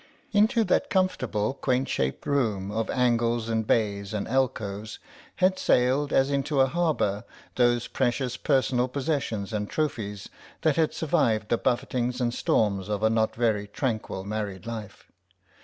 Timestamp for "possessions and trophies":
8.87-10.27